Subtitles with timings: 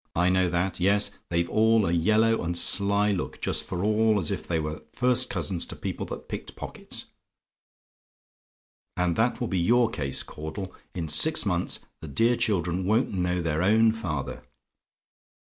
[0.15, 0.79] I know that.
[0.79, 4.81] Yes, they've all a yellow and sly look; just for all as if they were
[4.91, 7.05] first cousins to people that picked pockets.
[8.97, 13.43] And that will be your case, Caudle: in six months the dear children won't know
[13.43, 14.41] their own father.